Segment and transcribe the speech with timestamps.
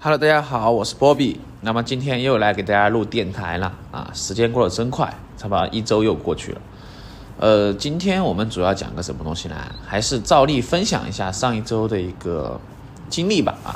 [0.00, 1.40] Hello，大家好，我是波比。
[1.60, 4.08] 那么今天又来给大家录电台了啊！
[4.14, 6.60] 时间过得真快，差不多一周又过去了。
[7.40, 9.56] 呃，今天我们主要讲个什么东西呢？
[9.84, 12.60] 还是照例分享一下上一周的一个
[13.10, 13.74] 经历吧啊！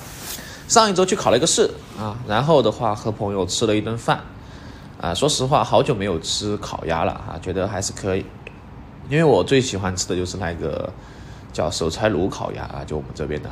[0.69, 1.69] 上一周去考了一个试
[1.99, 4.21] 啊，然后的话和朋友吃了一顿饭
[5.01, 5.13] 啊。
[5.13, 8.25] 说实话，好久没有吃烤鸭了啊，觉得还是可以。
[9.11, 10.89] 因为我最喜欢吃的就是那个
[11.53, 13.51] 叫手拆炉烤鸭啊，就我们这边的。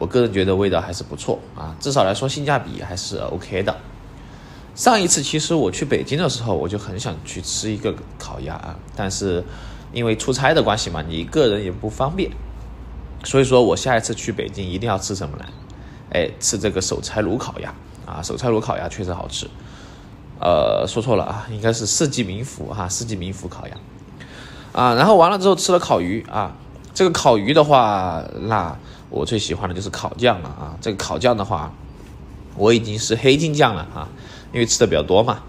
[0.00, 3.76] 我个人觉得味道还是不错啊，至少来说性价比还是 OK 的。
[4.74, 9.44] 上一次其实我去北京的时候，我就很想去吃一个烤鸭啊，但是
[9.92, 12.30] 因为出差的关系嘛，你一个人也不方便，
[13.24, 15.44] 所以说我下一次去北京一定要吃什么呢？
[16.12, 17.74] 哎，吃这个手柴炉烤鸭
[18.06, 19.46] 啊，手柴炉烤鸭确实好吃。
[20.40, 23.74] 呃，说错了啊，应该是四季民福哈，四季民福烤鸭
[24.72, 24.94] 啊。
[24.94, 26.56] 然后完了之后吃了烤鱼啊，
[26.94, 28.74] 这个烤鱼的话，那。
[29.10, 30.78] 我最喜欢的就是烤酱了啊！
[30.80, 31.72] 这个烤酱的话，
[32.56, 34.08] 我已经是黑金酱了啊，
[34.52, 35.40] 因为吃的比较多嘛。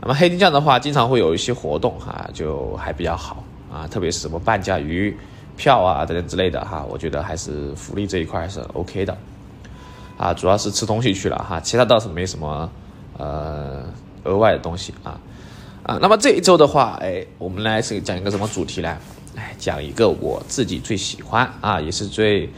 [0.00, 5.16] 那么黑金酱的话，经常会有一些活动哈，就还比较好啊，特别是什么半价鱼
[5.56, 9.18] 票啊等等之类的哈，我觉得还是福利这一块是 OK 的
[10.16, 10.32] 啊。
[10.32, 12.70] 主要是吃东西去了哈，其他倒是没什么
[13.18, 13.84] 呃
[14.22, 15.18] 额外的东西啊
[15.82, 15.98] 啊。
[16.00, 18.96] 那么这一周的话，哎，我们来是讲一个什么主题呢？
[19.34, 22.48] 哎，讲一个我自己最喜欢啊，也是最。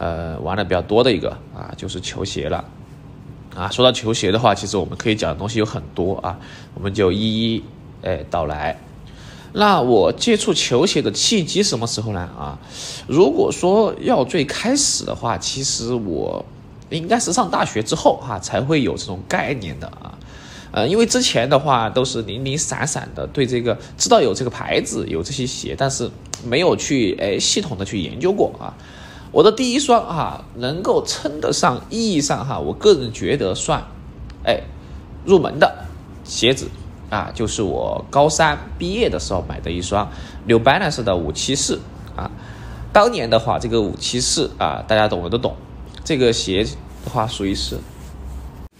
[0.00, 2.64] 呃，玩的比较多的一个啊，就是球鞋了，
[3.56, 6.38] 啊，说到球鞋的话，其实我们可以讲的东西有很多啊，
[6.74, 7.18] 我们就一
[7.52, 7.64] 一
[8.02, 8.78] 哎道来。
[9.54, 12.20] 那我接触球鞋的契机什么时候呢？
[12.20, 12.56] 啊，
[13.08, 16.44] 如果说要最开始的话，其实我
[16.90, 20.16] 应该是上大学之后哈，才会有这种概念的啊，
[20.70, 26.08] 呃，因为之前的话都是零零散散的对这个知道有这个牌子有这些鞋，但是
[26.44, 28.70] 没有去哎系统的去研究过啊。
[29.30, 33.84] 我的第一双哈，能够称得上意义上哈，我个人觉得算，
[34.42, 34.62] 哎，
[35.26, 35.84] 入门的
[36.24, 36.68] 鞋子
[37.10, 40.08] 啊，就是我高三毕业的时候买的一双
[40.46, 41.78] New Balance 的五七四
[42.16, 42.30] 啊。
[42.90, 45.54] 当年的话，这个五七四啊，大家懂的都懂。
[46.02, 47.76] 这个鞋的话，属于是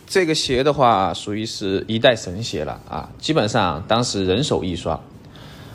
[0.06, 3.11] 这个鞋的话，属于是一代神鞋了啊。
[3.19, 4.99] 基本上当时人手一双，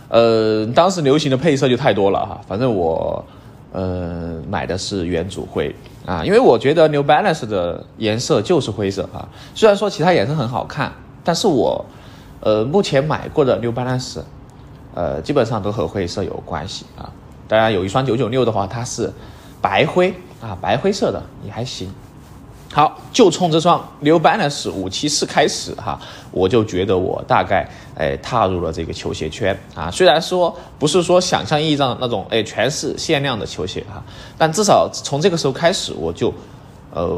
[0.09, 3.23] 呃，当时流行的配色就太多了哈，反正我。
[3.73, 5.75] 呃，买的是原主灰
[6.05, 9.27] 啊，因为我觉得 New Balance 的颜色就是灰色啊。
[9.55, 11.83] 虽然说其他颜色很好看，但是我
[12.39, 14.19] 呃目前买过的 New Balance，
[14.93, 17.09] 呃基本上都和灰色有关系啊。
[17.47, 19.11] 当然有一双九九六的话，它是
[19.59, 21.91] 白灰啊，白灰色的也还行。
[22.73, 26.01] 好，就冲这双 New Balance 五七四开始哈，
[26.31, 29.91] 我就觉得我大概哎踏入了这个球鞋圈啊。
[29.91, 34.03] 虽然说不是说想象意义上那种哎全是限量的球鞋哈，
[34.39, 36.33] 但至少从这个时候开始，我就
[36.91, 37.15] 呃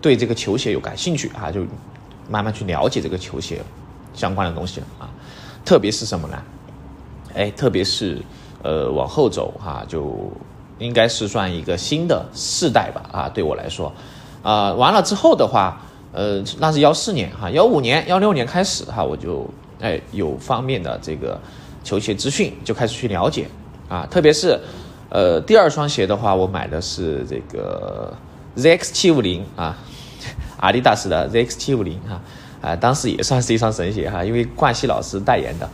[0.00, 1.66] 对这个球鞋有感兴趣啊，就
[2.30, 3.60] 慢慢去了解这个球鞋
[4.14, 5.10] 相关的东西了啊。
[5.64, 6.38] 特别是什么呢？
[7.34, 8.22] 哎，特别是
[8.62, 10.30] 呃往后走哈，就
[10.78, 13.92] 应该是算一个新的世代吧啊，对我来说。
[14.46, 15.76] 啊，完了之后的话，
[16.12, 19.44] 呃，那是幺四年哈，幺五年、幺六年开始哈，我就
[19.80, 21.36] 哎有方面的这个
[21.82, 23.48] 球鞋资讯，就开始去了解
[23.88, 24.56] 啊，特别是
[25.08, 28.14] 呃第二双鞋的话，我买的是这个
[28.56, 29.76] ZX 七五零啊，
[30.58, 32.20] 阿迪达斯的 ZX 七五零哈，
[32.62, 35.68] 啊，当时也算是一双神鞋哈，因为冠希老师代言的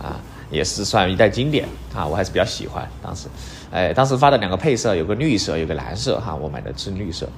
[0.00, 0.14] 啊，
[0.48, 3.26] 也是算一代经典啊，我还是比较喜欢当时，
[3.72, 7.28] 哎，当时发的两个配色，有个绿色，有个蓝色哈，我买的是绿色。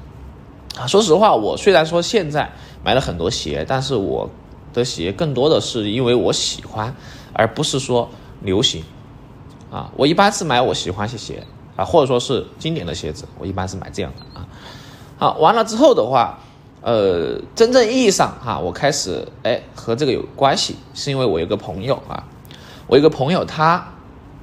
[0.79, 2.51] 啊，说实话，我虽然说现在
[2.85, 4.29] 买了很多鞋，但是我
[4.73, 6.95] 的鞋更多的是因为我喜欢，
[7.33, 8.09] 而不是说
[8.43, 8.83] 流行。
[9.71, 11.43] 啊，我一般是买我喜欢些鞋
[11.75, 14.47] 啊，或者说是经典的鞋子，我一般是买这样的啊。
[15.17, 16.39] 好，完了之后的话，
[16.81, 22.23] 呃，真正意义上哈，我开始哎和这个有关系，是因为我有个朋友啊，
[22.87, 23.85] 我有个朋友他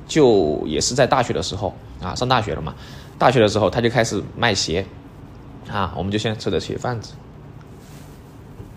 [0.08, 2.74] 就也是在大学的时候啊，上大学了嘛，
[3.18, 4.86] 大学的时候他就开始卖鞋。
[5.71, 7.13] 啊，我们就先吃的鞋贩子，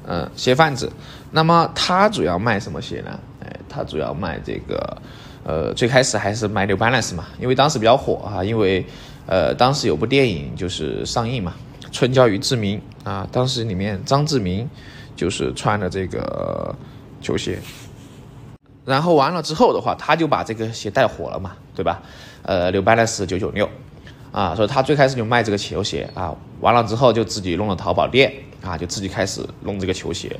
[0.06, 0.90] 嗯，鞋贩子。
[1.32, 3.18] 那么他主要卖什么鞋呢？
[3.44, 4.96] 哎，他主要卖这个，
[5.42, 8.86] 呃，最开始还是卖 New Balance 嘛，因为当时比较火啊，因为
[9.26, 11.54] 呃，当时有部电影就是上映嘛，
[11.90, 14.70] 《春娇与志明》啊，当时里面张志明
[15.16, 16.72] 就是穿的这个
[17.20, 17.58] 球鞋，
[18.84, 22.00] 然后完了之后的话，他就把这个鞋带火了嘛，对吧？
[22.42, 23.68] 呃，New Balance 九九六。
[24.34, 28.34] 啊，所以他最开始就卖这个球鞋啊，完了之后就自己弄了淘宝店
[28.64, 30.36] 啊，就自己开始弄这个球鞋。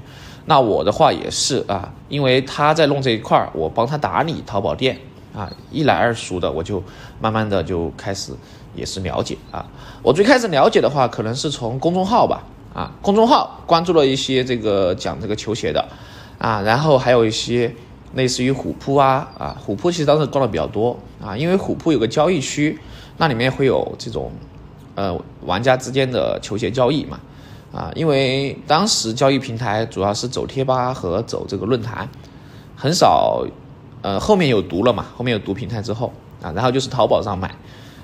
[0.47, 4.99] 那我的话也是啊，因为他在弄这一块儿，我帮他打理淘宝店
[5.33, 6.83] 啊，一来二熟的，我就
[7.21, 8.33] 慢慢的就开始
[8.75, 9.65] 也是了解啊。
[10.03, 12.43] 我最开始了解的话，可能是从公众号吧
[12.75, 15.87] 啊，公众号关注了一些这个讲这个球鞋的
[16.39, 17.73] 啊，然后还有一些
[18.15, 22.77] 类似于虎扑啊啊，虎扑其实当时逛的比较多啊，因为虎扑有个交易区，
[23.17, 24.33] 那里面会有这种
[24.95, 27.21] 呃玩家之间的球鞋交易嘛。
[27.73, 32.09] 啊，因为当时交易平台主要是走贴吧和走这个论坛，
[32.77, 33.45] 很少
[34.01, 37.53] 呃后面有毒了嘛，后面有毒平台之后啊，然后就是淘宝上买。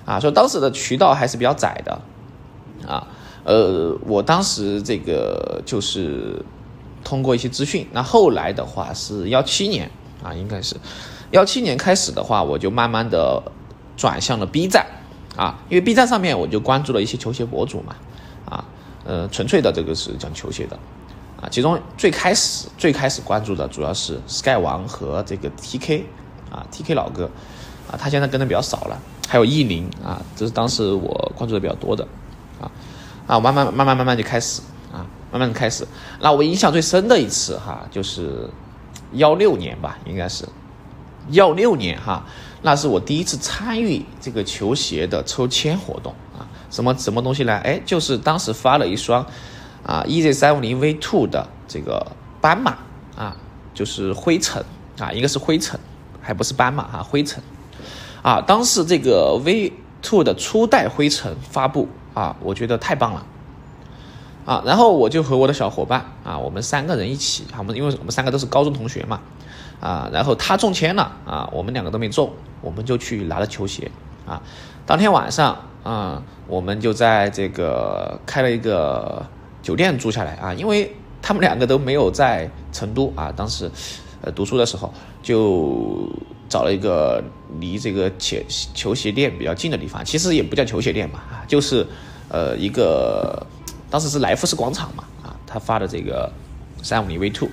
[0.05, 2.01] 啊，所以当时的渠道还是比较窄的，
[2.85, 3.07] 啊，
[3.45, 6.45] 呃，我当时这个就是
[7.05, 9.89] 通过一些资讯，那后来的话是幺七年
[10.25, 10.75] 啊，应该是
[11.31, 13.41] 幺七年开始的话，我就慢慢的
[13.97, 14.85] 转向了 B 站。
[15.37, 17.97] 啊，因为 B 站上面我就关注了一些球鞋博主嘛，
[18.45, 18.65] 啊，
[19.05, 20.79] 呃，纯粹的这个是讲球鞋的，
[21.41, 26.03] 啊，其中最开始最开始关注的主要是 Sky 王和这个 TK
[26.51, 27.31] 啊，TK 老哥
[27.91, 29.01] 啊，他现在跟的比较少了。
[29.29, 32.05] 还有意林啊，这是当时我关注的比较多的，
[32.61, 32.67] 啊
[33.29, 34.61] 啊，慢慢慢慢慢慢就开始
[34.93, 35.87] 啊，慢慢的开始。
[36.21, 38.51] 那我印象最深的一次哈，就是
[39.13, 40.45] 幺六年吧，应该是
[41.29, 42.27] 幺六年哈，
[42.63, 46.47] 那是我第一次参与这个球鞋的抽签活动啊。
[46.71, 47.57] 什么什么东西呢？
[47.65, 49.27] 哎，就是当时发了一双
[49.85, 52.07] 啊 EZ 三五零 V Two 的这个
[52.41, 52.79] 斑马
[53.17, 53.37] 啊，
[53.75, 54.65] 就是灰尘
[54.99, 55.81] 啊，一个是灰尘，
[56.21, 57.43] 还不是斑马哈，灰尘。
[58.23, 59.73] 啊，当时这个 V
[60.03, 63.27] Two 的初代灰尘发布啊，我觉得太棒了，
[64.45, 69.21] 啊，然后我就和我的小伙伴啊，我们三个人一起，我们因为我们三个都是高中同学嘛，
[69.81, 72.31] 啊，然后他中签了啊，我们两个都没中，
[72.61, 73.91] 我们就去拿了球鞋
[74.27, 74.41] 啊，
[74.87, 79.25] 当天晚上啊，我们就在这个开了一个
[79.63, 83.71] 酒店住下来啊，因为他们两个都没有在成都啊，当时
[84.23, 84.93] 呃读书的时候
[85.23, 86.09] 就。
[86.51, 87.23] 找了一个
[87.61, 88.37] 离这个球
[88.75, 91.87] 球鞋店比较近的地方，其实也不叫球鞋店嘛，就是，
[92.29, 93.47] 呃，一个
[93.89, 96.29] 当时是来福士广场嘛，啊，他发的这个
[96.83, 97.49] 三五零 V two，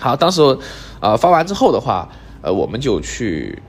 [0.00, 0.40] 好，当时，
[1.00, 2.08] 呃，发完之后的话，
[2.42, 3.60] 呃，我们就去，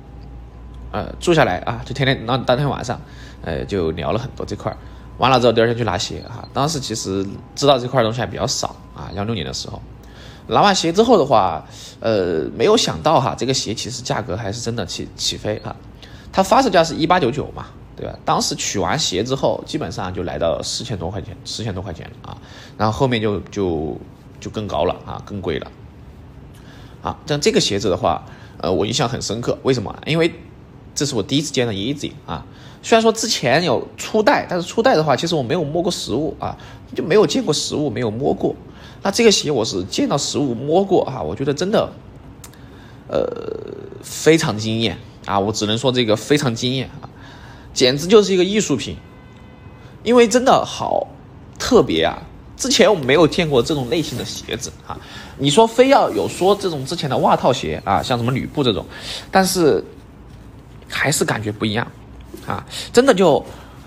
[0.92, 3.00] 呃，住下来啊，就天天那当天晚上，
[3.42, 4.78] 呃，就聊了很多这块儿，
[5.18, 7.25] 完了之后第二天去拿鞋啊，当时其实
[7.56, 9.81] 知道这块东西还比较少啊，幺六年的时候。
[10.48, 11.63] 拿完鞋之后的话，
[12.01, 15.74] 呃，没有想到哈，这个鞋其实价格还是真的起起飞哈。
[16.33, 18.13] 它发售价是一八九九嘛，对吧？
[18.25, 22.36] 当时取完鞋之后，基本上就来到四千多块钱，四千多块钱啊。
[22.78, 23.98] 然后后面就就
[24.42, 25.72] 就更高了啊，更贵了。
[27.01, 28.24] 啊，但这个鞋子的话，
[28.59, 29.57] 呃，我印象很深刻。
[29.63, 29.95] 为什么？
[30.06, 30.33] 因为
[30.94, 32.45] 这是我第一次见到 Easy 啊。
[32.83, 36.57] 虽然说之前有初代，但是初代的话，其实我没有摸过实物啊，
[36.95, 38.56] 就没有见过实物，没有摸过。
[39.03, 41.92] 那这个鞋我是见到实物摸过啊，我觉得真的，
[43.07, 43.24] 呃，
[44.04, 45.39] 非常惊艳啊！
[45.39, 47.09] 我只能说这个非常惊艳啊，
[47.74, 48.95] 简直就是一个艺术品，
[50.04, 51.07] 因为真的好
[51.57, 52.21] 特别啊！
[52.61, 54.95] 之前我们没有见过这种类型的鞋子啊。
[55.39, 58.85] 你说非要有说这种之前的袜套鞋啊，像什么吕布这种，
[59.31, 59.83] 但是
[60.87, 61.87] 还是感觉不一样
[62.45, 62.63] 啊！
[62.93, 63.43] 真的就，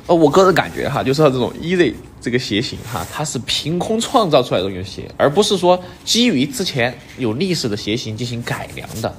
[0.09, 1.95] 呃，我个人感觉哈，就是这种 easy。
[2.21, 9.15] 这个鞋型哈，它是凭空创造出来的一个鞋，而不是说基于之前有历史的鞋型进行改良的，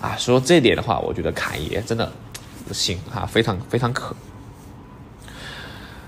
[0.00, 2.10] 啊，说这点的话，我觉得侃爷真的
[2.66, 4.12] 不行哈，非常非常可。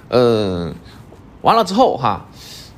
[0.09, 0.75] 嗯，
[1.43, 2.27] 完了之后哈，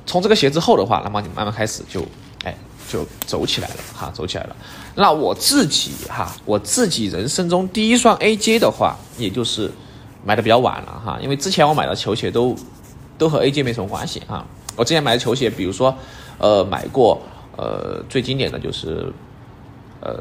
[0.05, 2.05] 从这个鞋之后的话，那么你慢慢开始就，
[2.43, 2.55] 哎，
[2.89, 4.55] 就走起来了哈，走起来了。
[4.95, 9.71] 那我自己哈，我自己人生中第一双 AJ 的话，也就是
[10.25, 12.55] 买的比较晚了哈，因为之前我买的球鞋都。
[13.15, 14.43] 都和 AJ 没什么关系啊！
[14.75, 15.95] 我之前买的球鞋，比如说，
[16.39, 17.21] 呃，买过，
[17.55, 19.13] 呃，最经典的就是，
[20.01, 20.19] 呃，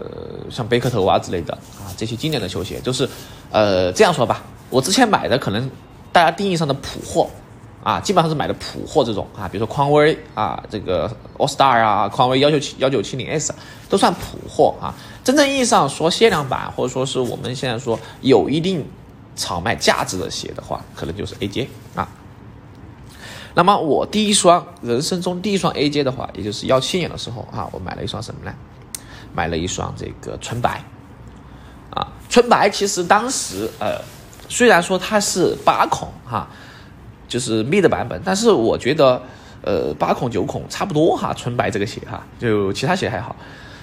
[0.50, 3.09] 像贝克头啊之类的啊，这些经典的球鞋，就是，
[3.50, 5.68] 呃，这样说吧，我之前买的可能
[6.12, 7.28] 大家定义上的普货
[7.83, 11.09] 啊，基本上是买的普货这种啊，比如说匡威啊，这个
[11.39, 13.53] All Star 啊，匡威幺九七幺九七零 S
[13.89, 14.95] 都算普货啊。
[15.25, 18.85] 真正意义上说限量版，或者说是我们现在说有一定
[19.37, 22.09] 炒卖价值的鞋的话，可能就是 AJ 啊。
[23.55, 28.55] 那么我第一双人生中第一双 AJ 的话，也就是幺七年的时候啊，我买了一双什么呢？
[29.35, 30.83] 买了一双这个纯白，
[31.91, 33.99] 啊，纯白其实当时呃，
[34.49, 36.47] 虽然说它是八孔哈，
[37.33, 39.23] 就是 mid 版本，但是我觉得
[39.62, 43.35] 呃八孔九孔差不多哈，纯白这个鞋哈，就其他鞋还好。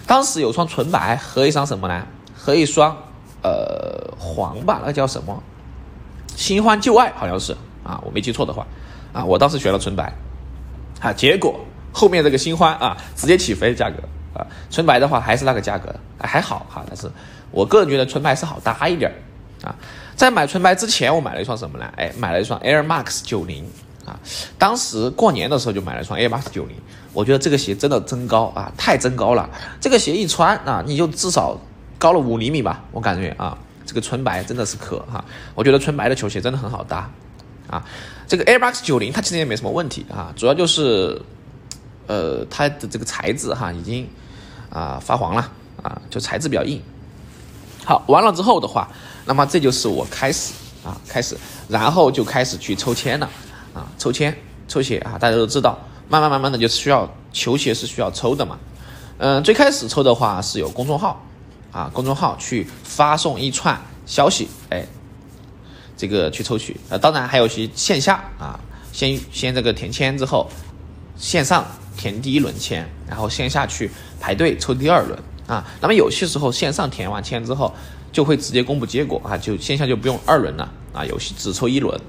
[0.05, 2.05] 当时有双纯白和一双什么呢？
[2.37, 2.95] 和一双
[3.41, 5.41] 呃黄吧，那叫什么？
[6.35, 8.67] 新欢旧爱好像是啊，我没记错的话。
[9.11, 10.13] 啊，我当时选了纯白，
[11.01, 11.59] 啊，结果
[11.91, 13.97] 后面这个新欢啊，直接起飞的价格
[14.39, 17.09] 啊，纯白的话还是那个价格，还好哈，但是
[17.49, 19.11] 我个人觉得纯白是好搭一点
[19.63, 19.75] 啊。
[20.15, 21.89] 在买纯白之前，我买了一双什么呢？
[21.95, 23.65] 哎，买了一双 Air Max 九零
[24.05, 24.19] 啊。
[24.57, 26.75] 当时过年的时候就买了一双 Air Max 九零，
[27.13, 29.49] 我觉得这个鞋真的增高啊，太增高了。
[29.79, 31.57] 这个鞋一穿啊，你就至少
[31.97, 35.23] 高了五厘米吧，我感觉啊，这个纯白真的是可哈。
[35.55, 37.09] 我觉得纯白的球鞋真的很好搭
[37.69, 37.85] 啊。
[38.27, 41.21] 这个 Air Max 九零它其实也没什么问题啊，主要就是
[42.07, 44.05] 呃它的这个材质哈已经
[44.69, 45.49] 啊发黄了
[45.81, 46.81] 啊，就材质比较硬。
[47.85, 48.87] 好，完了之后的话，
[49.29, 53.29] 那么这就是我开始啊，开始，然后就开始去抽签了
[53.75, 54.35] 啊，抽签
[54.67, 58.57] 抽鞋啊，大家都知道，慢慢慢慢的就需要球鞋是需要抽的嘛，
[59.19, 61.23] 嗯，最开始抽的话是有公众号
[61.71, 64.83] 啊，公众号去发送一串消息，哎，
[65.95, 68.59] 这个去抽取，呃，当然还有些线下啊，
[68.91, 70.49] 先先这个填签之后，
[71.15, 71.63] 线上
[71.95, 75.19] 填第一轮签，然后线下去排队抽第二轮。
[75.45, 77.73] 啊，那么有些时候线上填完签之后，
[78.11, 81.99] 就会直接公布结果啊，就线下就不用二轮了啊，有些只抽一轮，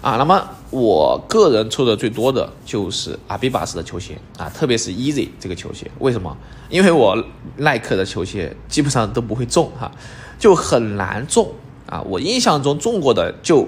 [0.00, 6.36] 啊，那么我个人抽的最多的就是阿比巴斯的球鞋啊，特别是 Easy 这个球鞋，为什么？
[6.68, 7.16] 因为我
[7.56, 9.90] 耐克的球鞋基本上都不会中哈，
[10.38, 11.52] 就很难中
[11.86, 13.66] 啊，我印象中中过的就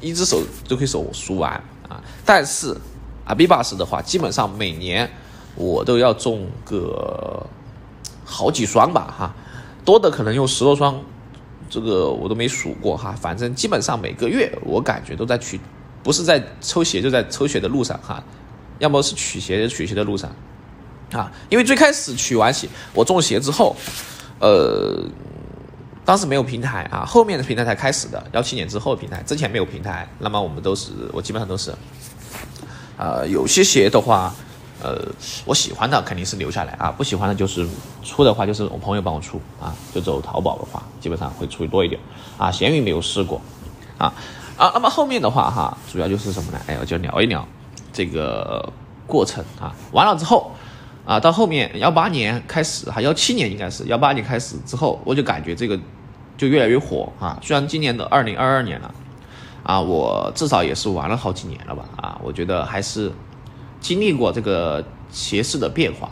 [0.00, 1.52] 一只手就可以手数完
[1.88, 2.76] 啊，但是
[3.24, 5.10] 阿比巴斯的话，基本上每年
[5.54, 7.44] 我都要中个。
[8.28, 9.32] 好几双吧，哈，
[9.86, 11.00] 多的可能有十多双，
[11.70, 13.12] 这个我都没数过哈。
[13.12, 15.60] 反正基本上每个月我感觉都在取，
[16.02, 18.22] 不是在抽鞋就在抽鞋的路上哈，
[18.80, 20.28] 要么是取鞋取鞋的路上，
[21.12, 23.76] 啊，因为最开始取完鞋我中鞋之后，
[24.40, 25.04] 呃，
[26.04, 31.72] 当时没有平台啊，后面的平台才开始的，幺七年之后平台，之前没有平台，那么我们都是我基本上都是，
[32.98, 34.34] 呃，有些鞋的话。
[34.82, 35.00] 呃，
[35.46, 37.66] 我喜欢的肯定是留下来啊，不喜欢的就是
[38.02, 41.98] 出的话就是我朋友帮我出啊，就走淘宝的话，基本上会出多一点
[42.36, 42.50] 啊。
[42.50, 43.40] 闲鱼没有试过
[43.96, 44.12] 啊
[44.58, 46.60] 啊，那么后面的话哈，主要就是什么呢？
[46.66, 47.46] 哎，我就聊一聊
[47.90, 48.70] 这个
[49.06, 49.74] 过程啊。
[49.92, 50.52] 完了之后
[51.06, 55.80] 啊，到后面幺八年开始哈，幺七年应该是幺八年开始之后，我就感觉这个
[56.36, 57.38] 就越来越火啊。
[57.42, 58.94] 虽然今年的二零二二年了
[59.62, 63.10] 啊，我至少也是玩了好几年了吧啊，我觉得还是。
[63.80, 66.10] 经历过这个鞋市的变化，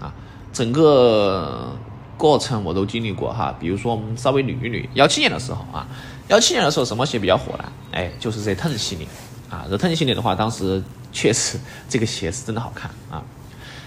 [0.00, 0.12] 啊，
[0.52, 1.76] 整个
[2.16, 3.54] 过程我都经历过哈。
[3.60, 5.86] 比如说，我们稍微捋一捋，幺七年的时候啊，
[6.28, 7.64] 幺七年的时候什么鞋比较火呢？
[7.92, 9.06] 哎，就是 Return 系列
[9.50, 13.22] 啊，Return 系列的话，当时确实这个鞋是真的好看啊。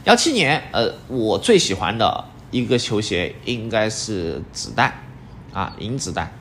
[0.04, 4.94] 幺七年，呃，我最喜欢的一个球鞋应该是子弹
[5.54, 6.32] 啊，银子弹，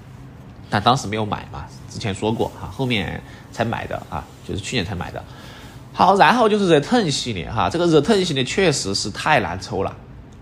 [0.68, 3.22] 但当时没有买嘛，之前说过哈，后面
[3.52, 5.22] 才买的啊，就是去年才买的。
[5.94, 9.94] 好，然后就是 Return 系列哈，这个 Return 系列确实是太难抽了，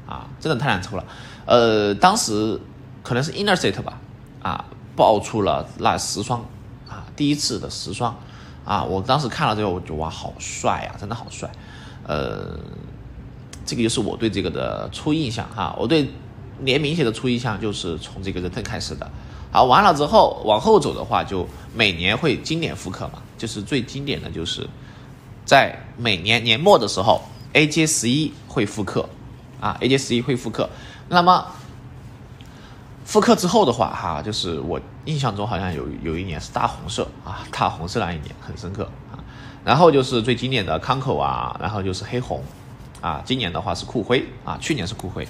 [0.07, 1.05] 啊，真的太难抽了。
[1.45, 2.61] 呃，当时
[3.03, 3.99] 可能是 Inner Set 吧，
[4.43, 4.65] 啊，
[4.95, 6.41] 爆出了那十双，
[6.89, 8.17] 啊，第一次的十双，
[8.65, 11.51] 啊，我当时看了之后，我就哇，好帅呀，真的好帅。
[12.07, 12.57] 呃，
[13.67, 16.09] 这个就是我对这个的初印象哈，我对
[16.61, 19.11] 联名鞋的初印象就是从这个 Return 开始的。
[19.51, 24.65] 好，完了之后往后走的话，就每年会经典复刻嘛，就是最经典的就是。
[25.45, 29.09] 在每年年末的时候，AJ 十一会复刻，
[29.61, 30.71] 啊，AJ 十一会复刻。
[31.09, 31.45] 那么
[33.05, 39.19] 复刻之后的话，哈，就是我印象中好像有有一年是大红色啊，大红色那一年很深刻啊。
[39.65, 42.43] 然后就是最经典的康口啊，然后就是黑红，
[43.01, 45.27] 啊，今年的话是酷灰啊，去年是酷灰，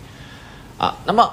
[0.76, 1.32] 啊，那么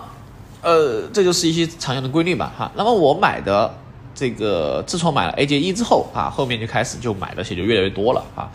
[0.62, 2.72] 呃，这就是一些常用的规律吧，哈。
[2.76, 3.74] 那么我买的。
[4.18, 8.50] 这个自从买了 AJ 一之后啊，后面就开始就买的鞋就越来越多了啊，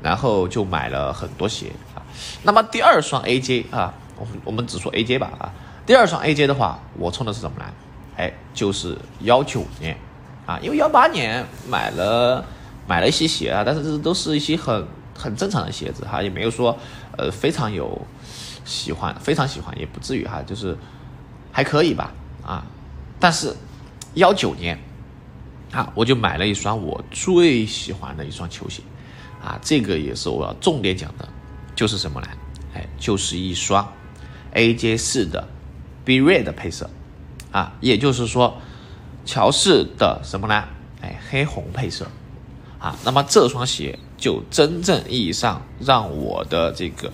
[0.00, 1.98] 然后就买了很多鞋啊。
[2.44, 5.50] 那么第二双 AJ 啊，我们我们只说 AJ 吧啊。
[5.84, 7.64] 第二双 AJ 的话，我冲的是什么呢？
[8.16, 9.98] 哎，就是幺九年
[10.46, 12.44] 啊，因为幺八年买了
[12.86, 16.78] 买了一些鞋啊，但是这都是一些很很正常的鞋子哈，也没有说
[17.16, 18.00] 呃非常有
[18.64, 20.78] 喜欢，非常喜欢也不至于哈，就是
[21.50, 22.12] 还可以吧
[22.46, 22.64] 啊。
[23.18, 23.52] 但是
[24.14, 24.78] 幺九年。
[25.70, 28.82] 啊，我就买了一双我最喜欢的一双球鞋，
[29.42, 31.28] 啊，这个也是我要重点讲的，
[31.76, 32.28] 就是什么呢？
[32.74, 33.86] 哎，就是一双
[34.54, 35.46] AJ 四的
[36.06, 36.88] B Red 配色，
[37.52, 38.56] 啊，也就是说
[39.26, 40.64] 乔氏的什么呢？
[41.02, 42.06] 哎，黑红配色，
[42.78, 47.12] 啊，那么这双鞋就真正意义上让我的这个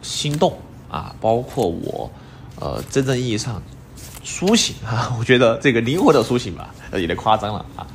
[0.00, 0.58] 心动
[0.90, 2.10] 啊，包括我，
[2.58, 3.62] 呃，真正意义上。
[4.26, 5.14] 苏醒啊！
[5.20, 7.86] 我觉得这个灵活的苏醒吧，有点夸张了啊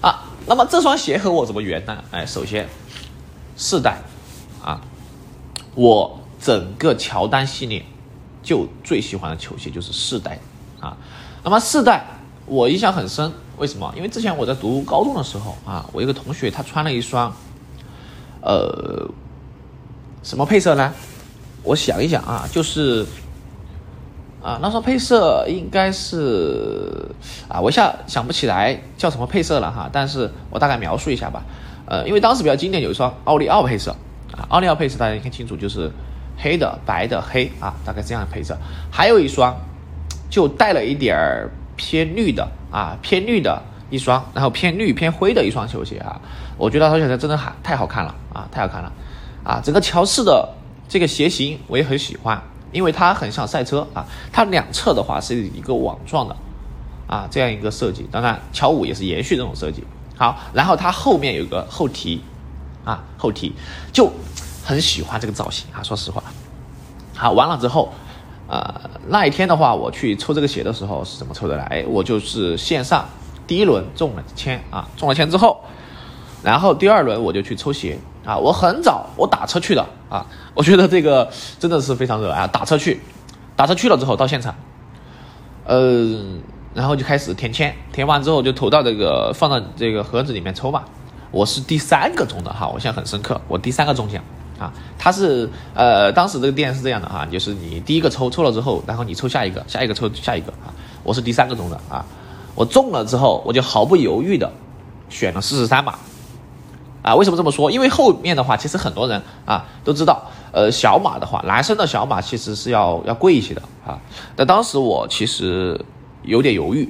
[0.00, 0.24] 啊！
[0.44, 2.02] 那么这双鞋和我怎么缘呢？
[2.10, 2.68] 哎，首先
[3.56, 4.02] 四代
[4.60, 4.80] 啊，
[5.76, 7.84] 我整个乔丹系列
[8.42, 10.36] 就最喜欢的球鞋就是四代
[10.80, 10.96] 啊。
[11.44, 12.04] 那么四代
[12.44, 13.92] 我印象很深，为什么？
[13.96, 17.32] 因为之前我在读高中的时候啊，我一个同学他穿了一双，
[18.40, 19.08] 呃，
[20.24, 20.92] 什么配色呢？
[21.62, 23.06] 我想一想啊，就是
[24.42, 27.08] 啊，那双配色应该是
[27.48, 29.88] 啊，我一下想不起来叫什么配色了哈。
[29.92, 31.42] 但是我大概描述一下吧。
[31.86, 33.94] 呃，因为当时比较经典有一双奥利奥配色
[34.32, 35.90] 啊，奥利奥配色大家看清楚就是
[36.36, 38.56] 黑的、白的、黑啊，大概这样的配色。
[38.90, 39.54] 还有一双
[40.28, 46.20] 就带了一点儿偏绿的啊，偏绿的一双，然后偏绿偏灰的一双球鞋啊。
[46.56, 48.92] 我觉得这双鞋真的还太好看了啊，太好看了
[49.42, 49.60] 啊！
[49.64, 50.48] 整个乔氏的
[50.88, 52.40] 这个鞋型我也很喜欢，
[52.72, 56.36] 因为它很像赛车啊，它两侧的话是一个网状的
[57.06, 58.08] 啊，这样一个设计。
[58.10, 59.84] 当然，乔五也是延续这种设计。
[60.16, 62.22] 好，然后它后面有个后提，
[62.84, 63.54] 啊，后提
[63.92, 64.10] 就
[64.64, 65.82] 很喜欢这个造型啊。
[65.82, 66.22] 说实话，
[67.14, 67.92] 好，完了之后，
[68.46, 71.62] 呃，那一天的话，我去抽这个鞋的时候是怎么抽的呢？
[71.64, 73.08] 哎，我就是线上
[73.46, 75.60] 第一轮中了签啊，中了签之后，
[76.42, 78.36] 然后第二轮我就去抽鞋啊。
[78.36, 82.46] 我很早我打车去的啊，我觉得这个真的是非常热啊。
[82.46, 83.00] 打车去，
[83.56, 84.54] 打车去了之后到现场，
[85.64, 86.18] 呃。
[86.74, 90.82] 然后就开始填签，填完之后就投到这个放到这个盒子里面抽嘛。
[91.30, 94.24] 我是第三个中的哈，我现在很深刻，我第三个中奖
[94.58, 94.72] 啊。
[94.98, 100.72] 他是呃，当时这个店是这样的哈，就是你第一个抽抽了之后，然后你抽下一个，下一个抽下一个啊。
[101.02, 102.02] 我是第三个中的啊，
[102.54, 104.50] 我中了之后，我就毫不犹豫的
[105.10, 105.98] 选了四十三码
[107.02, 107.14] 啊。
[107.14, 107.70] 为什么这么说？
[107.70, 113.98] 因为后面的话，其实很多人啊都知道，呃，小码的话，男生的小码其实是要要贵一些的啊。
[114.36, 115.78] 那当时我其实。
[116.24, 116.88] 有点犹豫，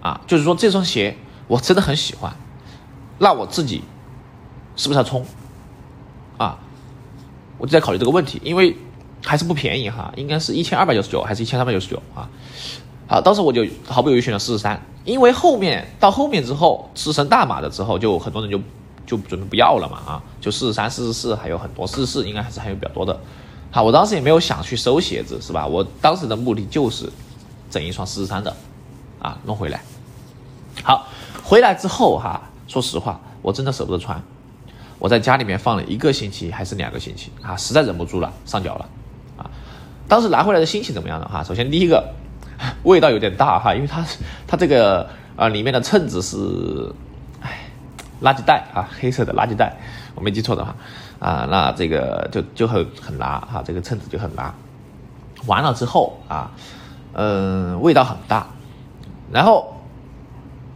[0.00, 1.16] 啊，就是说这双鞋
[1.48, 2.32] 我真的很喜欢，
[3.18, 3.82] 那我自己
[4.76, 5.26] 是不是要冲？
[6.36, 6.56] 啊，
[7.58, 8.76] 我就在考虑这个问题，因为
[9.24, 12.30] 还是不便宜哈，应该是一千二百九十九还是一千三百九十九啊？
[13.08, 18.60] 好，当时我就毫不犹豫选了四十三，因为后面到后面之后，四升大码的之后，就很多人就
[19.06, 23.18] 就准备不要了嘛啊，就四十三、四十四，还有很多四十四，应该还是还有比较多的。
[23.70, 25.66] 好，我当时也没有想去收鞋子，是吧？
[25.66, 27.10] 我当时的目的就是。
[27.70, 28.54] 整一双四十三的，
[29.18, 29.80] 啊，弄回来。
[30.84, 31.08] 好，
[31.42, 34.22] 回来之后哈，说实话，我真的舍不得穿。
[35.00, 38.88] 我在家里面放了一个星期还是两个星期啊，实在忍不住了，上脚了
[39.36, 39.50] 啊。
[40.06, 41.42] 当时拿回来的心情怎么样的哈？
[41.42, 42.14] 首先第一个，
[42.84, 44.06] 味道有点大哈，因为它
[44.46, 46.94] 它这个啊里面的衬子是，
[48.22, 49.76] 垃圾袋啊，黑色的垃圾袋，
[50.14, 50.74] 我没记错的话
[51.18, 54.54] 啊，那这个就就很很拉哈，这个秤子就很拉。
[55.46, 56.50] 完了之后啊。
[57.16, 58.44] 嗯，味道很大。
[59.30, 59.72] 然后，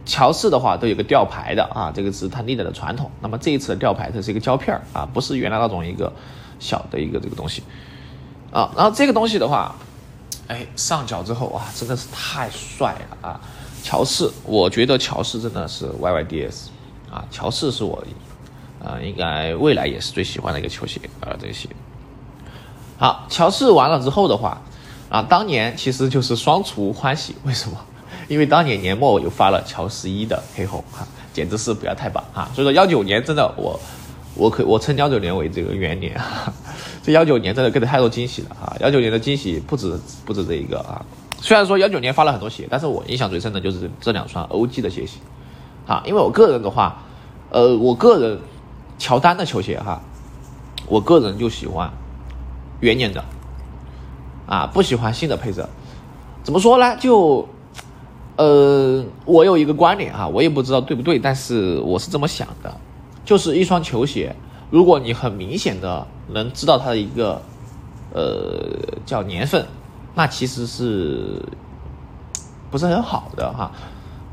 [0.05, 3.11] 乔氏的话都有个吊牌的啊，这个是它历代的传统。
[3.19, 6.09] 那么这一次的吊牌它是一个胶片啊，不是原来那种一个
[6.57, 7.61] 小的一个这个东西
[8.53, 8.71] 啊。
[8.73, 9.75] 然后这个东西的话，
[10.47, 13.41] 哎，上脚之后哇，真的是太帅了啊！
[13.83, 16.67] 乔氏，我觉得乔氏真的是 YYDS
[17.11, 18.03] 啊，乔四是我
[18.83, 21.67] 呃，应该未来也是最喜欢的一个球鞋啊，这个鞋。
[22.97, 24.61] 好，乔四完了之后的话。
[25.09, 27.75] 啊，当年其实就是双厨欢喜，为什么？
[28.27, 32.47] 因为当年年末我又发了乔十一的黑红哈，简直是不要太棒哈。
[32.53, 33.79] 所以说幺九年真的我，
[34.35, 36.53] 我可我称幺九年为这个元年啊，
[37.01, 38.77] 这幺九年真的给了太多惊喜了哈。
[38.81, 41.03] 幺九年的惊喜不止不止这一个啊。
[41.41, 45.19] 虽然说幺九年发了很多鞋，但是我印象最深的就是这两双 OG 的鞋型，
[45.89, 47.01] 啊，因为我个人的话，
[47.49, 48.39] 呃，我个人
[48.99, 49.99] 乔丹的球鞋哈，
[50.87, 51.91] 我个人就喜欢
[52.79, 53.25] 元年的。
[54.45, 55.69] 啊，不喜欢新的配色，
[56.41, 56.97] 怎么说呢？
[56.97, 57.47] 就，
[58.35, 62.75] 呃，我有一个观点啊，我也不知道对不对，但是我是这么想的，
[63.23, 64.35] 就是一双球鞋，
[64.71, 67.39] 如果你很明显的能知道它的一个，
[68.11, 69.63] 呃，叫年份，
[70.15, 71.39] 那其实是
[72.71, 73.71] 不是很好的哈？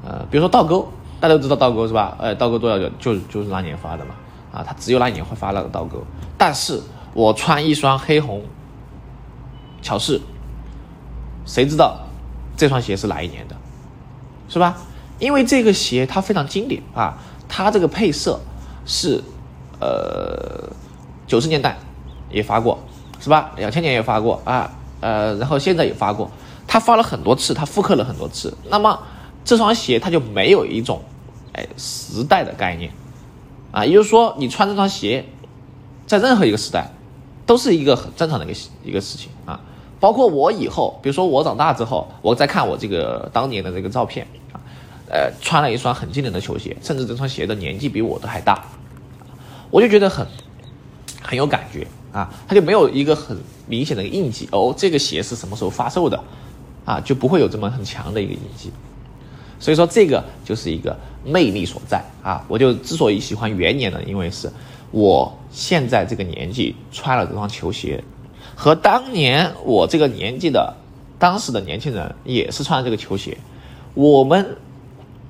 [0.02, 0.88] 呃，比如说倒钩，
[1.20, 2.16] 大家都知道倒钩是吧？
[2.18, 4.14] 呃，倒钩多少就就就是那年发的嘛，
[4.52, 6.02] 啊，它只有那年会发那个倒钩，
[6.36, 6.80] 但是
[7.14, 8.42] 我穿一双黑红。
[9.82, 10.20] 乔氏，
[11.44, 11.96] 谁知道
[12.56, 13.54] 这双鞋是哪一年的，
[14.48, 14.76] 是吧？
[15.20, 17.16] 因为这个鞋它非常经典啊，
[17.48, 18.40] 它这个配色
[18.84, 19.22] 是
[19.78, 20.68] 呃
[21.26, 21.76] 九十年代
[22.30, 22.76] 也发过，
[23.20, 23.52] 是吧？
[23.56, 24.68] 两千年也发过啊，
[25.00, 26.28] 呃，然后现在也发过，
[26.66, 28.52] 它发了很多次，它复刻了很多次。
[28.68, 28.98] 那么
[29.46, 31.00] 这双鞋它就没有一种
[31.54, 32.92] 哎时代的概念。
[33.72, 35.24] 啊，也就是说你穿这双鞋
[36.06, 36.90] 在任何一个时代
[37.46, 39.60] 都是一个很正常的一个一个事情啊。
[39.98, 44.60] 包括我以后，比如说我长大之后，我再看我这个当年的这个照片啊，
[45.08, 48.62] 呃，穿了一双很经典的球鞋，甚至这双鞋的年纪比我都还大，
[49.70, 50.26] 我就觉得很
[51.22, 56.22] 很有感觉啊，它就没有一个很明显的印记哦，这个鞋是什么时候发售的？
[56.84, 58.70] 啊，就不会有这么很强的一个印记。
[59.58, 62.44] 所以说这个就是一个魅力所在啊！
[62.46, 64.50] 我就之所以喜欢元年的，因为是
[64.90, 68.04] 我现在这个年纪穿了这双球鞋，
[68.54, 70.74] 和当年我这个年纪的
[71.18, 73.36] 当时的年轻人也是穿这个球鞋，
[73.94, 74.56] 我们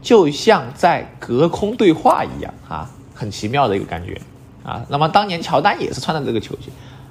[0.03, 4.21] 就像在隔空对话一样啊，很奇妙的一个感觉
[4.65, 4.85] 啊。
[4.89, 6.71] 那么当年乔丹也是穿的这个球鞋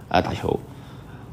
[0.10, 0.60] 啊打球，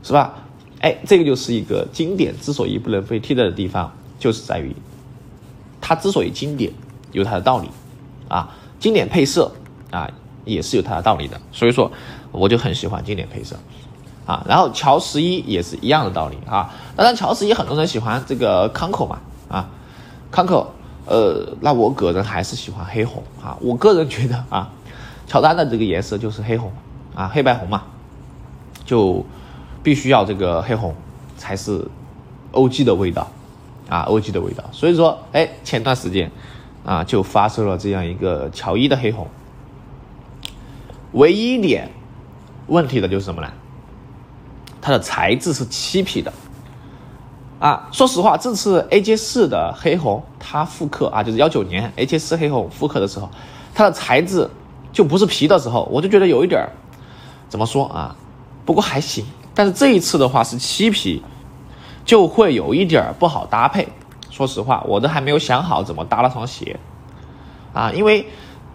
[0.05, 0.39] 是吧？
[0.81, 4.75] 哎，这个就是一个经典之所以不能被替代的地方，就是在于。
[5.93, 6.73] 它之所以经典，
[7.13, 7.69] 有它的道理，
[8.27, 8.49] 啊，
[8.81, 9.53] 经典配色
[9.91, 10.11] 啊，
[10.47, 11.39] 也是有它的道理的。
[11.53, 11.93] 所以说，
[12.31, 13.55] 我就很喜欢经典配色，
[14.25, 16.73] 啊，然后乔十一也是一样的道理啊。
[16.97, 19.19] 当然，乔十一很多人喜欢这个康口嘛，
[19.51, 19.69] 啊，
[20.31, 20.73] 康口，
[21.05, 23.55] 呃，那我个人还是喜欢黑红啊。
[23.61, 24.71] 我个人觉得啊，
[25.27, 26.73] 乔丹的这个颜色就是黑红
[27.15, 27.83] 啊，黑白红嘛，
[28.87, 29.23] 就
[29.83, 30.95] 必须要这个黑红
[31.37, 31.87] 才是
[32.53, 33.29] OG 的味道。
[33.93, 36.31] 啊，OG 的味道，所以说，哎，前段时间，
[36.83, 39.29] 啊，就发售了这样一个乔伊的黑红。
[41.13, 41.91] 唯一一点
[42.69, 43.53] 问题的就是什么呢？
[44.81, 46.33] 它的材质是漆皮的。
[47.59, 53.29] 啊，说实话，这次 AJ 四的黑红它复刻啊，就是幺九年 AJ 四黑红复刻的时候，
[53.75, 54.49] 它的材质
[54.91, 56.67] 就不是皮的时候，我就觉得有一点
[57.51, 58.17] 怎么说啊？
[58.65, 59.23] 不过还行。
[59.55, 61.23] 但是这一次的话是漆皮。
[62.05, 63.89] 就会有一点不好搭配。
[64.31, 66.81] 说实话，我都还没有想好怎么搭那双鞋，
[67.75, 68.27] 啊，因为，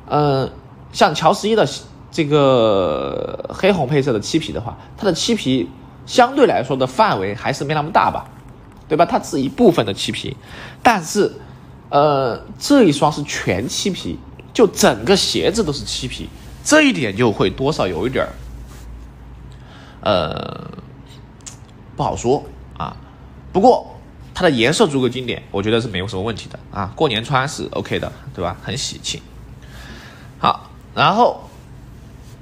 [0.06, 0.48] 呃，
[0.94, 1.68] 像乔十一的
[2.12, 5.68] 这个黑红配色的漆皮的话，它的漆皮
[6.06, 8.28] 相对来说的范围还是没那么大吧，
[8.88, 9.04] 对吧？
[9.04, 10.38] 它是一部分的漆皮，
[10.84, 11.34] 但是，
[11.90, 14.20] 呃，这一双是全漆皮，
[14.54, 16.30] 就整个鞋子都是漆皮，
[16.64, 18.30] 这一点就会多少有一点儿，
[20.02, 20.68] 呃，
[21.96, 22.44] 不好说。
[23.58, 24.00] 不过
[24.36, 26.94] 它的颜色足够经典，我觉得是没有什么问题的啊。
[26.96, 28.56] 过年穿是 OK 的，对吧？
[28.62, 29.20] 很喜庆。
[30.38, 31.42] 好，然后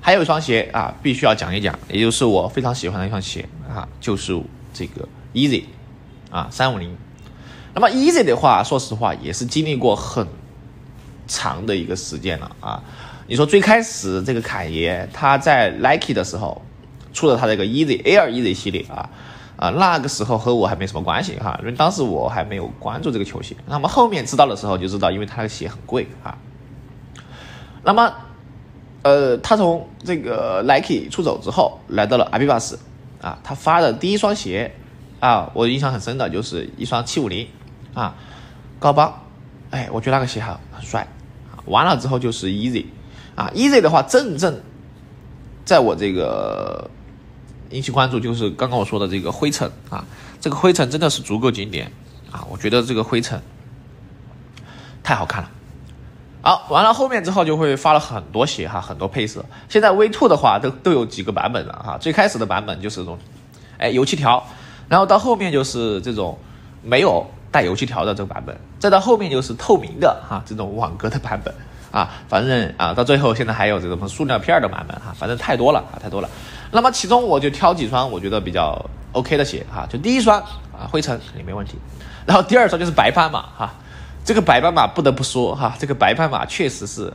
[0.02, 4.38] 还有一双鞋啊，必须要讲一讲，也就是我非常喜欢的一双鞋啊，就是
[4.74, 5.64] 这个 Easy
[6.30, 6.94] 啊，三五零。
[7.74, 10.28] 那么 Easy 的话，说实话也是经历过很
[11.30, 12.84] 长的一个时间了啊。
[13.26, 16.62] 你说最开始这个侃爷他在 Nike 的时候
[17.14, 19.10] 出了他这个 Easy Air Easy 系列啊。
[19.58, 23.56] 啊，那个时候和我还没什么关系哈，因为当时我还没有关注这个球鞋。
[23.68, 26.38] 那么后面知道的时候就知道，因为他的鞋很贵啊。
[27.84, 28.14] 那么，
[29.04, 32.78] 呃，他从这个 Nike 出走之后，来到了阿迪达斯
[33.22, 34.74] 啊，他发的第一双鞋
[35.22, 37.48] 啊，我印象很深的就是一双七五零
[37.94, 38.14] 啊，
[38.78, 39.22] 高帮，
[39.70, 41.08] 哎，我觉得那个鞋很很帅。
[41.66, 42.86] 完了之后就是 Easy
[43.36, 44.62] 啊，Easy 的话正正
[45.64, 46.90] 在我这个。
[47.72, 50.06] 引起关注就是刚刚我说的这个灰尘啊，
[50.40, 51.92] 这个灰尘真的是足够经典
[52.32, 52.46] 啊！
[52.50, 53.42] 我觉得这个灰尘
[55.04, 55.50] 太好看了。
[56.42, 59.44] 好，完了后面之后就会发了很多鞋哈，很多配色。
[59.68, 61.98] 现在 V Two 的话都都有几个版本了哈。
[61.98, 63.18] 最开始的版本就是这种，
[63.80, 64.46] 哎，油漆条，
[64.88, 66.38] 然后到后面就是这种
[66.84, 71.52] 没有带油漆条的这个版本，再到后面就是透明的哈，这种网格的版本
[71.96, 76.30] 啊，反正啊，到最后现在还有这种塑料片的版本哈，反正太多了啊，太多了。
[76.72, 78.78] 那么其中我就挑几双我觉得比较
[79.14, 80.38] OK 的鞋哈，就第一双
[80.74, 81.78] 啊灰尘肯定没问题，
[82.26, 83.74] 然后第二双就是白斑马哈，
[84.26, 87.14] 这个白斑马不得不说哈，这个白斑马确实是，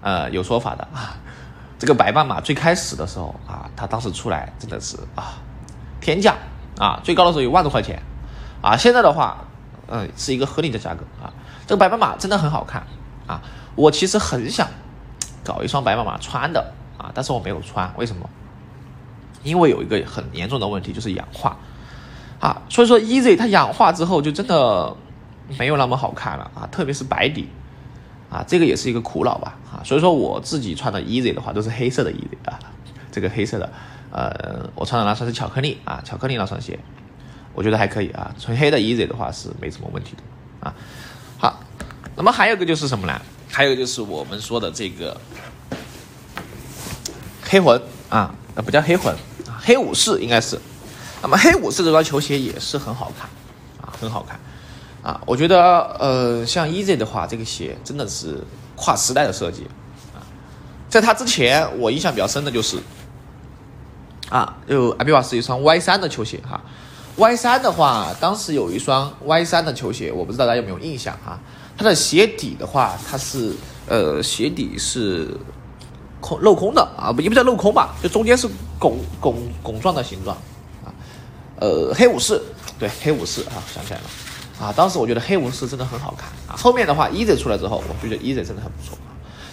[0.00, 1.12] 呃有说法的啊，
[1.78, 5.34] 这个白斑马最开始的时候啊，它当时出来真的是啊
[6.00, 6.34] 天价
[6.78, 8.00] 啊，最高的时候有万多块钱。
[8.62, 9.44] 啊，现在的话
[9.88, 11.28] 嗯是一个合理的价格啊，
[11.66, 12.82] 这个白斑马真的很好看
[13.26, 13.42] 啊，
[13.76, 14.68] 我其实很想
[15.44, 18.28] 搞一双白斑马穿的啊，但是我没有穿，为什么？
[19.44, 21.56] 因为有一个很严重的问题，就是氧化，
[22.40, 24.96] 啊，所以说 Easy 它氧化之后就真的
[25.56, 27.48] 没有那么好看了啊，特别是白底，
[28.28, 32.58] 啊，这个也是一个苦恼吧，啊，所以说我自己穿的 Easy 的话都是黑色的 Easy 啊，
[33.12, 33.70] 这个黑色的，
[34.10, 36.76] 呃，我穿的那双是巧克力啊，巧克力那双鞋，
[37.54, 40.22] 我觉得还可以啊，纯黑的 Easy 的话是没什么问题的
[40.66, 40.74] 啊，
[41.38, 41.60] 好，
[42.16, 43.20] 那么还有个就是什么呢？
[43.56, 45.18] 还有就是我们说的这个
[47.42, 49.16] 黑魂啊，呃，不叫黑魂。
[49.58, 50.60] 黑武士应该是，
[51.22, 53.26] 那么黑武士这双球鞋也是很好看，
[53.80, 54.38] 啊，很好看，
[55.02, 58.44] 啊，我觉得呃，像 Easy 的话，这个鞋真的是
[58.76, 59.66] 跨时代的设计，
[60.14, 60.20] 啊，
[60.90, 62.76] 在它之前，我印象比较深的就是，
[64.28, 66.60] 啊，就阿比瓦斯一双 Y 三的球鞋哈
[67.16, 71.40] ，Y 三的话，当时有一双 Y 三的球鞋，我不知道大家有没有印象哈，
[71.76, 73.52] 它的鞋底的话，它是
[73.88, 75.36] 呃，鞋底是。
[76.18, 78.48] 空镂空的啊，也不叫镂空吧，就中间是
[78.80, 80.36] 拱拱拱状的形状
[80.82, 80.90] 啊。
[81.60, 82.40] 呃，黑武士，
[82.80, 84.04] 对，黑武士啊，想起来了
[84.58, 86.56] 啊，当时我觉得黑武士真的很好看啊。
[86.56, 88.98] 后面的话，Easy 出来之后，我觉得 Easy 真的很不错。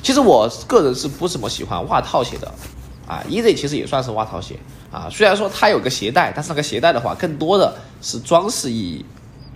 [0.02, 2.52] 其实我个人是不怎么喜欢袜套鞋的
[3.06, 4.58] 啊，Easy 其实也算是袜套鞋
[4.92, 5.08] 啊。
[5.12, 9.06] 虽然说它有个鞋带，但是那个鞋带的话，更多的是装饰意义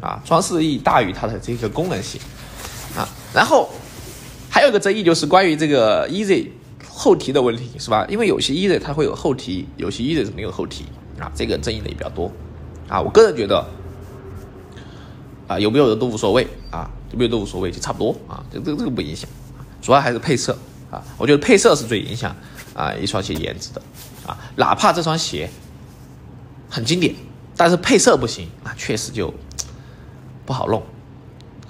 [0.01, 2.21] 啊，装饰意义大于它的这个功能性。
[3.33, 3.69] 然后
[4.49, 6.49] 还有个争议就是关于这个 Easy
[6.89, 8.05] 后提的问题，是吧？
[8.09, 10.85] 因为有些 Easy 它会有后提，有些 Easy 是没有后提
[11.19, 12.31] 啊，这个争议的也比较多
[12.87, 13.01] 啊。
[13.01, 13.65] 我个人觉得。
[15.47, 19.29] 啊，有没有的都无所谓啊，有没有都无所谓，就差不多啊，这这这个不影响，
[19.81, 20.51] 主要还是配色
[20.91, 22.35] 啊，我觉得配色是最影响
[22.73, 23.81] 啊一双鞋颜值的
[24.25, 25.49] 啊，哪怕这双鞋
[26.69, 27.15] 很经典，
[27.55, 29.33] 但是配色不行啊，确实就
[30.45, 30.83] 不好弄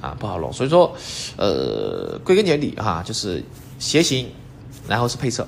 [0.08, 0.52] 啊，不好弄。
[0.54, 0.96] 所以说，
[1.36, 3.44] 呃，归根结底哈，就是
[3.78, 4.30] 鞋型，
[4.88, 5.48] 然后是配色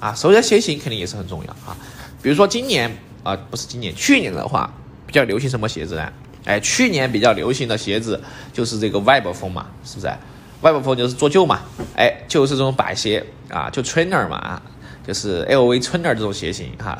[0.00, 1.76] 啊，首先鞋型肯定也是很重要啊。
[2.20, 2.90] 比如说今年
[3.22, 4.72] 啊，不是今年，去年的话
[5.06, 6.12] 比较流行什么鞋子呢？
[6.44, 8.20] 哎，去年比较流行的鞋子
[8.52, 10.12] 就是这个 Web 风嘛，是不是
[10.60, 11.60] ？Web 风就是做旧嘛，
[11.96, 14.60] 哎，就是这种板鞋啊，就 Trainer 嘛，
[15.06, 16.98] 就是 LV Trainer 这种鞋型哈。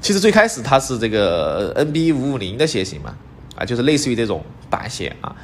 [0.00, 3.12] 其实最开始它是这个 NB 五五零的鞋型嘛，
[3.56, 5.34] 啊，就是类似于这种板鞋啊，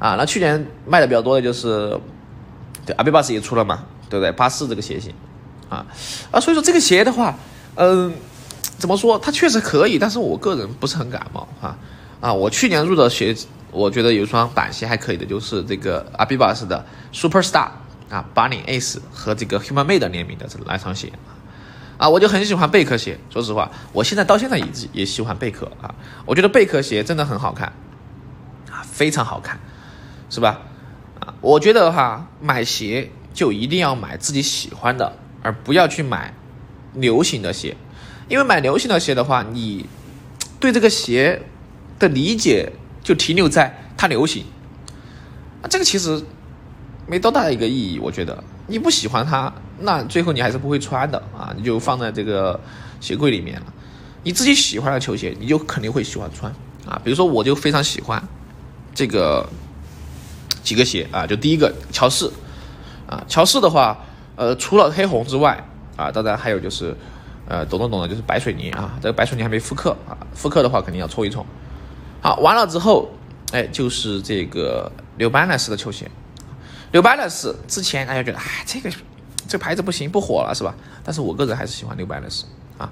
[0.00, 1.96] 啊，那去年卖的比较多的就是，
[2.84, 4.32] 对，阿贝巴斯也出了嘛，对不对？
[4.32, 5.14] 八四这个鞋型
[5.68, 5.86] 啊，
[6.32, 7.36] 啊，所以说这个鞋的话，
[7.76, 8.12] 嗯，
[8.78, 9.18] 怎么说？
[9.18, 11.76] 它确实可以，但是我个人不是很感冒啊。
[12.20, 13.36] 啊，我去年入的鞋，
[13.70, 16.84] 我觉得有一双板鞋还可以的，就是这个阿比巴斯的
[17.14, 17.68] Superstar
[18.10, 21.12] 啊，八零 S 和这个 Human Made 联名的这两双鞋
[21.96, 23.18] 啊，我就很喜欢贝壳鞋。
[23.30, 25.94] 说实话，我现在到现在也也喜欢贝壳啊，
[26.26, 27.72] 我觉得贝壳鞋真的很好看
[28.70, 29.58] 啊，非常好看，
[30.30, 30.62] 是吧？
[31.20, 36.32] 啊，我觉得哈，买鞋就一定要买自己喜欢的，而不要去买
[36.94, 37.76] 流行的鞋，
[38.28, 39.84] 因为买流行的鞋的话，你
[40.58, 41.42] 对这个鞋。
[42.00, 42.72] 的理解
[43.04, 44.42] 就停留在它流行，
[45.60, 46.18] 啊，这个其实
[47.06, 47.98] 没多大的一个意义。
[47.98, 52.58] 我觉得你不喜欢它，那最后你还是不会穿的啊，你就放在这个
[53.02, 53.66] 鞋柜里面了。
[54.22, 56.50] 你自己喜欢的球鞋，你就肯定会喜欢穿
[56.86, 56.98] 啊。
[57.04, 58.26] 比如说，我就非常喜欢
[58.94, 59.46] 这个
[60.62, 62.30] 几个鞋啊，就第一个乔氏
[63.06, 63.98] 啊，乔氏的话，
[64.36, 65.62] 呃，除了黑红之外
[65.96, 66.96] 啊，当然还有就是
[67.46, 71.44] 呃，懂的懂的，就是白水泥啊，这个白水泥还没复刻啊，复刻的话肯定要冲一冲。
[72.20, 73.08] 好，完了之后，
[73.52, 76.10] 哎，就是这个 New Balance 的球鞋。
[76.92, 78.90] New Balance 之前大家觉得，哎，这个
[79.48, 80.74] 这个牌子不行，不火了，是吧？
[81.02, 82.42] 但是我个人还是喜欢 New Balance
[82.78, 82.90] 啊。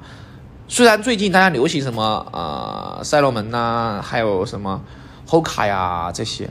[0.67, 2.03] 虽然最近大家流行什么
[2.33, 4.83] 啊，赛罗门呐，还有什么
[5.27, 6.51] Hoka 呀这些，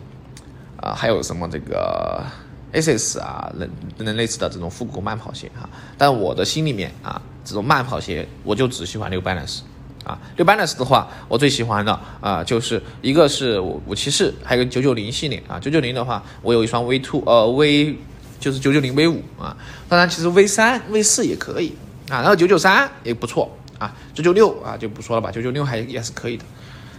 [0.87, 2.23] 啊，还有什么这个
[2.71, 5.69] ASIS 啊，等等等类似的这种复古慢跑鞋哈。
[5.97, 9.59] 但我的心里面啊，这种慢跑鞋，我就只喜欢 New Balance。
[10.05, 15.59] 啊，New balance 的话，我最喜欢的啊，就是一个是五骑士，还有个九九零系列啊。
[15.59, 17.93] 九九零的话，我有一双 V two，呃，V
[18.39, 19.57] 就是九九零 V 五啊。
[19.89, 21.75] 当然，其实 V 三、V 四也可以
[22.07, 22.21] 啊。
[22.21, 26.45] 然后九九三也不错啊，九九六啊就不说了吧，九九六还也是可以的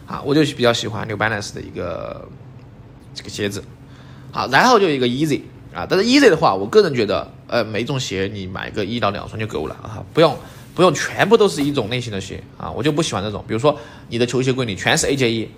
[0.06, 0.20] 啊。
[0.22, 2.28] 我就比较喜欢 New balance 的一个
[3.14, 3.64] 这个鞋子。
[4.32, 5.40] 好，然后就一个 easy
[5.74, 10.36] 啊，但是 easy 的话，我个人觉得，呃，每种鞋你买个一到两双就够了啊，不用。
[10.74, 13.44] 不用全部都是一种类型的鞋啊，我就不喜欢这种。
[13.48, 13.76] 比如说
[14.08, 15.48] 你的球鞋柜里全是 AJ 一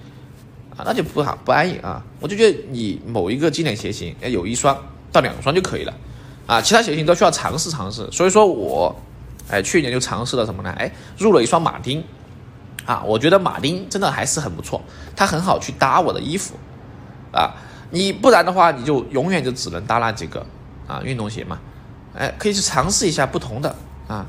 [0.74, 2.02] 啊，那就不好不安逸啊。
[2.20, 4.74] 我就觉得你某一个经典鞋型，哎，有一双
[5.12, 5.92] 到两双就可以了
[6.46, 8.08] 啊，其他鞋型都需要尝试尝试。
[8.10, 8.96] 所以说我
[9.50, 10.74] 哎去年就尝试了什么呢？
[10.78, 12.02] 哎，入了一双马丁
[12.86, 14.80] 啊，我觉得马丁真的还是很不错，
[15.14, 16.54] 它很好去搭我的衣服
[17.30, 17.52] 啊。
[17.90, 20.44] 你不然的话，你就永远就只能搭那几个
[20.86, 21.58] 啊运动鞋嘛。
[22.16, 23.74] 哎，可以去尝试一下不同的
[24.08, 24.26] 啊。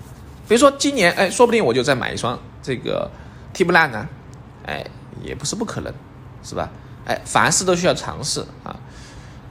[0.47, 3.09] 比如说今年，哎，说不定我就再买一双这个
[3.53, 4.07] T 不烂呢，
[4.65, 4.85] 哎，
[5.23, 5.93] 也不是不可能，
[6.43, 6.69] 是吧？
[7.05, 8.75] 哎，凡事都需要尝试啊。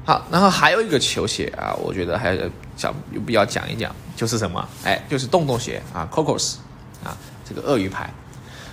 [0.04, 2.36] 好，然后还有一个球鞋啊，我觉得还
[2.76, 4.68] 想有必要讲一讲，就是什么？
[4.84, 6.56] 哎，就是洞洞鞋啊，Cocos
[7.04, 7.16] 啊，
[7.48, 8.10] 这个鳄鱼牌。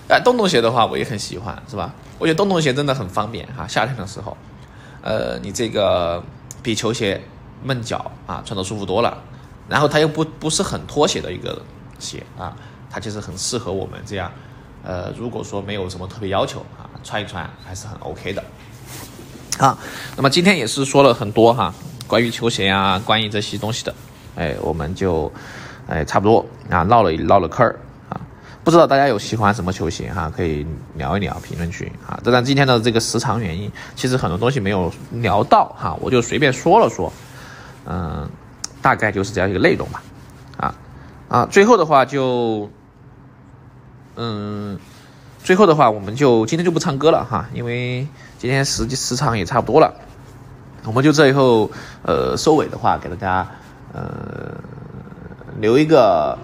[0.08, 1.94] 哎，洞洞鞋的话，我也很喜欢，是吧？
[2.20, 4.38] 我觉得洞洞鞋真的很方便哈，夏天的时候，
[5.02, 6.24] 呃，你这个
[6.62, 7.22] 比球鞋
[7.64, 9.18] 闷脚啊，穿着舒服多了，
[9.68, 11.62] 然后它又不不是很拖鞋的一个。
[12.00, 12.56] 鞋啊，
[12.92, 14.32] 它其实很适合我们这样，
[14.84, 18.44] 呃，如果说没有什么特别要求啊，穿一穿还是很 OK 的。
[19.58, 19.76] 啊，
[20.16, 21.74] 那么今天也是说了很多哈，
[22.06, 23.96] 关于球鞋啊，关于这些东西的，
[24.36, 25.32] 哎，我们就
[25.88, 27.80] 哎差不多啊唠了唠了嗑儿，
[28.68, 32.20] 不知道大家有喜欢什么球鞋哈，可以聊一聊评论区啊。
[32.22, 37.10] 当然今天的这个时长原因，其实很多东西没有聊到哈，我就随便说了说，
[37.86, 38.30] 嗯，
[38.82, 40.04] 大概就是这样一个内容吧。
[41.30, 42.70] 啊，最后的话就，
[44.18, 44.78] 嗯，
[45.42, 48.06] 最后的话，我们就今天就不唱歌了哈，因为
[48.38, 49.96] 今天时时长也差不多了，
[50.84, 51.72] 我们就最后
[52.04, 53.48] 呃收尾的话，给大家
[53.94, 54.52] 呃
[55.58, 56.38] 留一个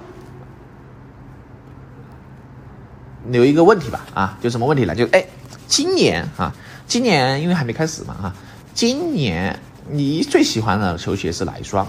[3.29, 4.95] 留一个问题吧啊，就什么问题呢？
[4.95, 5.25] 就哎，
[5.67, 6.53] 今年啊，
[6.87, 8.35] 今年因为还没开始嘛啊，
[8.73, 9.59] 今年
[9.89, 11.87] 你最喜欢的球鞋是哪一双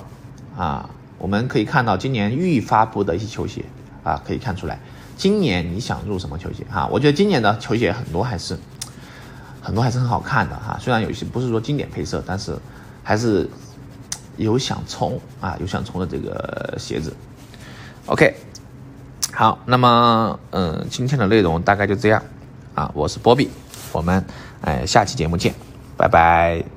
[0.56, 0.88] 啊？
[1.18, 3.64] 我们可以看到今年预发布的一些球鞋
[4.02, 4.78] 啊，可以看出来。
[5.16, 6.86] 今年你想入什么球鞋哈？
[6.90, 8.58] 我觉得今年的球鞋很多还是
[9.62, 10.76] 很多还是很好看的哈。
[10.80, 12.56] 虽然有些不是说经典配色，但是
[13.02, 13.48] 还是
[14.36, 17.14] 有想冲啊，有想冲的这个鞋子。
[18.06, 18.34] OK，
[19.36, 22.22] 好，那么嗯，今天的内容大概就这样
[22.74, 22.88] 啊。
[22.94, 23.50] 我是波比，
[23.92, 24.24] 我们
[24.60, 25.52] 哎下期节目见，
[25.96, 26.73] 拜拜。